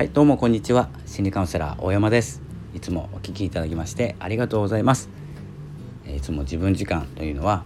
[0.00, 0.88] はいどうもこんにちは。
[1.04, 2.40] 心理カウンセラー大山です。
[2.74, 5.10] いつもお聞きいただきましてありがとうございます。
[6.06, 7.64] いつも自分時間というのは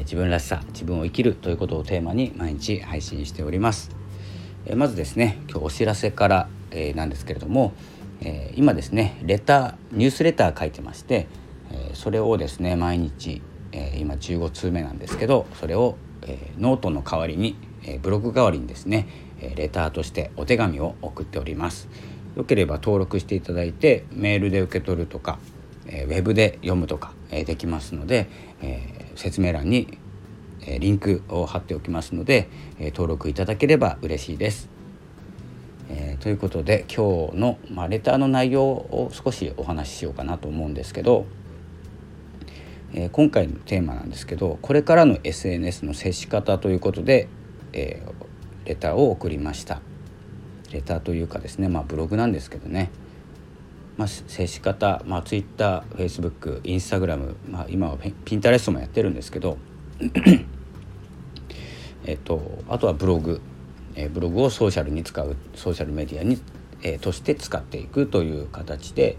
[0.00, 3.94] 自分らしさ自分を生きるということをテーマに毎日配信しております。
[4.74, 6.48] まずですね今日お知らせから
[6.96, 7.74] なんですけれども
[8.56, 11.28] 今ですねレターニュースレター書いてまして
[11.92, 13.40] それをですね毎日
[13.96, 15.96] 今15通目なんですけどそれを
[16.58, 17.56] ノートの代わりに
[18.02, 19.06] ブログ代わりにですね
[19.56, 21.88] レターとしてお手紙を送っております
[22.36, 25.38] よければ登録していただいてメールで受け取るとか
[25.86, 28.28] ウェブで読むとかできますので
[29.14, 29.98] 説明欄に
[30.66, 32.48] リンクを貼っておきますので
[32.80, 34.74] 登録いただければ嬉しいです。
[35.88, 41.26] え、ということで今日の、ま、レターの内容を少しお話ししようかなと思うんですけど、
[42.94, 47.28] え、今回のテーマなんですけどこれからの SNS の接し方ということで、
[47.72, 48.12] えー、
[48.64, 49.80] レターを送りました。
[50.74, 52.90] レターというかですねまあブログなんですけどね、
[53.96, 59.56] まあ、接し方、まあ、Twitter、Facebook、Instagram、まあ、今はピンタレストもやってるんですけど
[62.04, 63.40] えっとあとはブログ、
[63.94, 66.40] えー、ブログをソーシャルに使うソーシャルメディアに、
[66.82, 69.16] えー、として使っていくという形で、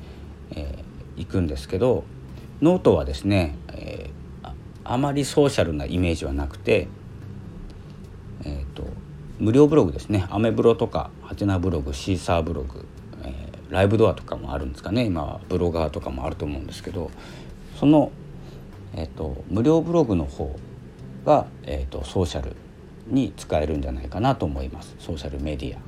[0.51, 2.03] えー、いくんですけど
[2.61, 4.51] ノートはですね、えー、
[4.83, 6.88] あまりソーシャルなイメージはなくて、
[9.39, 10.25] 無料ブログですね。
[10.30, 12.86] アメブロとかハテナブログ Seesaaブログ、
[13.23, 15.05] えー、ライブドアとかもあるんですかね。
[15.05, 17.11] 今は Bloggerとかもあると思うんですけど
[17.78, 18.11] その、
[18.95, 20.56] えーと、無料ブログの方
[21.25, 22.56] が、えーとソーシャル
[23.08, 24.95] に使えるんじゃないかなと思います。
[25.00, 25.80] ソーシャルメディア、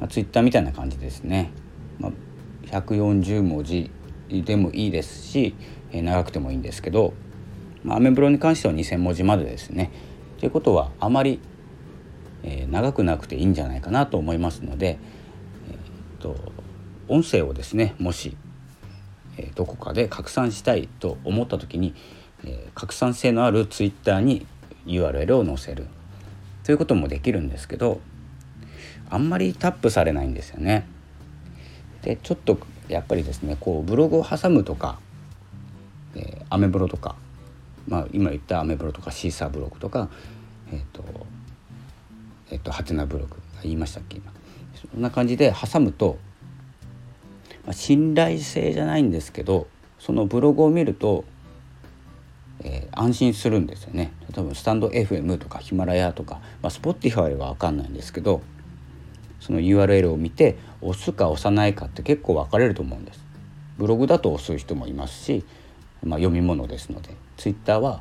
[0.00, 1.52] まあ、ツイッターみたいな感じですね、
[1.98, 2.12] まあ、
[2.66, 3.90] 140文字
[4.28, 5.54] でもいいですし、
[5.92, 7.14] えー、長くてもいいんですけど、
[7.82, 9.92] まあ、アメブロに関しては2,000文字までですね。
[10.38, 11.40] ということはあまり、
[12.44, 14.98] え、長くなくていいんじゃないかなと思いますので、
[15.68, 16.36] えー、と
[17.08, 18.36] 音声をですねもし、
[19.38, 21.94] えー、どこかで拡散したいと思った時に、
[22.44, 24.46] えー、拡散性のあるツイッターに
[24.86, 25.86] URL を載せる
[26.64, 28.00] ということもできるんですけど
[29.10, 30.86] あんまりタップされないんですよね。
[32.02, 34.98] でちょっとやっぱりですねこうブログを挟むとか、
[36.14, 37.16] えー、アメブロとか、
[37.88, 40.10] まあ、今言ったアメブロとかシーサーブログとか
[40.72, 41.04] えっ、ー、と、
[42.64, 44.16] とハテナブログ言いましたっけ？
[44.18, 44.32] 今
[44.92, 46.18] そんな感じで挟むと、
[47.64, 51.24] まあ、信頼性じゃないんですけどそのブログを見ると
[52.62, 58.42] えー、安心するんですよね多分スタンド FM とかヒマラヤとか、まあ、Spotify は分かんないんですけど
[59.40, 63.22] その URL を見て押すか押さないかって結構分かれると思うんです。
[63.76, 65.44] ブログだと押す人もいますし、
[66.02, 68.00] まあ、読み物ですので Twitter は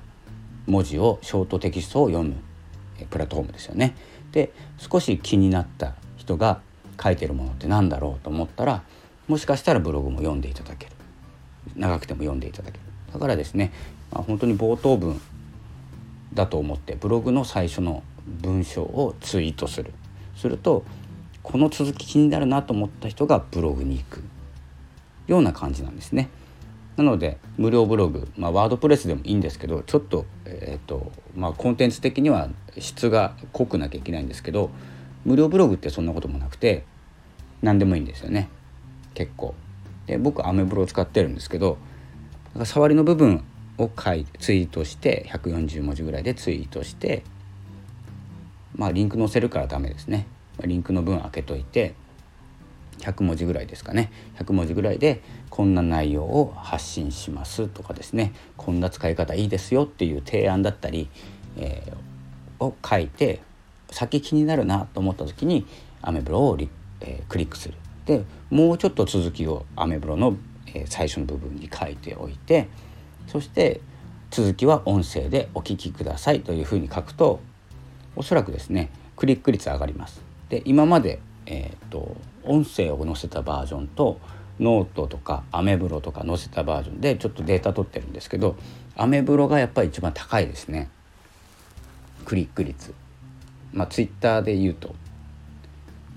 [0.68, 2.36] 文字をショートテキストを読む
[3.10, 3.96] プラットフォームですよね。
[4.34, 6.60] で少し気になった人が
[7.02, 8.84] 書いてるものって何だろうと思ったら
[9.28, 10.92] もしかしたらブログも読んでいただける。
[11.78, 12.84] 長くても読んでいただける。
[13.14, 13.72] だからですね
[14.12, 15.20] まあ、本当に冒頭文
[16.34, 19.94] だと思ってブログの最初の文章をツイートする。
[20.36, 20.84] すると
[21.42, 24.24] この続き気になるなと思った人がブログに行く。
[25.28, 26.30] ような感じなんですね。
[26.96, 34.70] なので無料ブログ、まあ、ワードプレスでもいいんですけどちょっと,、えーとまあ、コンテンツ的には質が濃くなきゃいけないんですけど
[35.26, 36.84] 無料ブログってそんなこともなくて
[37.62, 38.50] 何でもいいんですよね
[39.14, 39.56] 結構。
[40.06, 41.78] で僕アメブロを使ってるんですけど
[42.66, 43.44] 触りの部分
[43.78, 47.24] を書いツイートして140文字ぐらいでツイートして
[48.76, 50.28] まあリンク載せるからダメですね
[50.66, 51.96] リンクの分開けといて
[53.04, 54.12] 100文字ぐらいですかね。
[54.40, 58.34] 100文字ぐらいでこんな内容を発信しますとかですね。
[58.56, 61.10] こんな使い方いいですよっていう提案だったり、
[61.58, 63.42] えー、を書いて
[63.92, 65.68] 先気になるなと思った時に
[66.02, 66.58] アメブロを
[67.06, 67.76] えー、クリックする。
[68.06, 70.38] でもうちょっと続きをアメブロの、
[70.68, 72.68] えー、最初の部分に書いておいて
[73.28, 73.80] そして
[74.30, 77.40] 続きは音声でお聞きくださいというふうに書くと
[78.16, 80.22] おそらくですねクリック率上がります。
[80.50, 84.20] で今まで、えーと、音声を載せたバージョンと
[84.60, 88.56] ノートとかアメブロとか載せたバージョンでちょっとデータ取ってるんですけど
[88.96, 90.90] アメブロがやっぱり一番高いですね。
[92.26, 92.94] クリック率。
[93.74, 94.96] まあツイッターで言うと。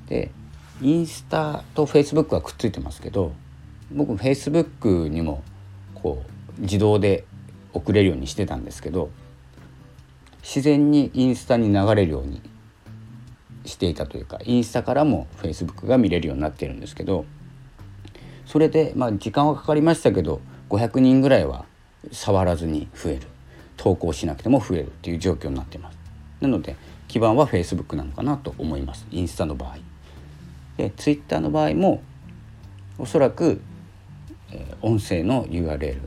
[0.09, 0.31] で
[0.83, 3.33] インスタとフェイスブックはくっついてますけど
[3.91, 4.69] 僕フェイスブッ
[5.05, 5.43] クにも
[5.95, 6.23] こ
[6.59, 7.25] う自動で
[7.73, 9.11] 送れるようにしてたんですけど
[10.43, 12.41] 自然にインスタに流れるように
[13.67, 17.25] していたというかインスタからもフェイスブックが見れるようになってるんですけど
[18.47, 20.41] それでまあ時間はかかりましたけど
[20.71, 21.67] 500人ぐらいは
[22.13, 23.23] 触らずに増える。
[23.77, 25.99] 投稿しなくても増えるっていう状況になってます。
[26.41, 26.77] なので
[27.09, 29.07] 基盤はフェイスブックなのかなと思います。
[29.11, 29.77] インスタの場合。
[30.77, 32.03] で Twitter の場合も
[32.99, 33.61] おそらく、
[34.51, 35.99] えー、音声の URL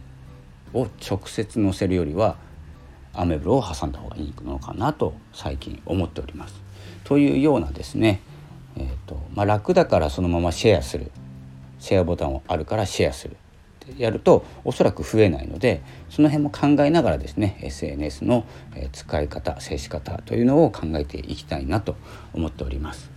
[0.74, 2.38] を直接載せるよりは
[3.14, 6.69] アメブロを挟んだ方がいいのかなと最近思っております。
[7.04, 8.22] というようなですね、
[8.78, 11.12] えーとまあ、楽だからそのままシェアする
[11.80, 13.36] シェアボタンをあるからシェアする
[13.92, 18.46] ってやるとおそらく増えないのでその辺も考えながらですね SNS の
[18.92, 21.96] 使い方接し方というのを考えていきたいなと
[22.34, 23.10] 思っております。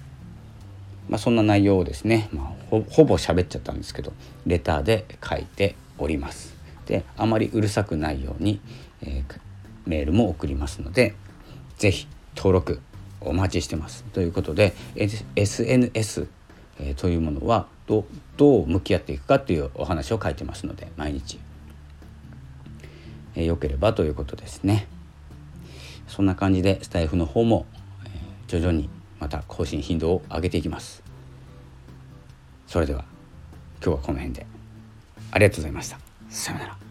[1.09, 4.13] まあ、そんな内容をですね、まあ、ほほぼ喋っちゃったんですけど
[4.47, 6.55] レターで書いております。
[6.87, 8.61] であまりうるさくないように、
[9.03, 9.41] えー、
[9.87, 11.15] メールも送りますので
[11.79, 12.07] 是非
[12.37, 12.81] 登録
[13.29, 14.05] お待ちしてます。
[14.13, 16.29] ということで SNS、
[16.97, 18.05] というものはど
[18.37, 21.39] どう向き合っていくかというお話を書いてますので毎日、
[23.35, 24.87] えー、よければということですね。
[26.09, 27.65] そんな感じでスタイフの方も、
[28.47, 31.03] 徐々にまた更新頻度を上げていきます。
[32.67, 33.05] それでは
[33.83, 34.47] 今日はこの辺で
[35.31, 35.99] ありがとうございました。
[36.29, 36.82] さようなら。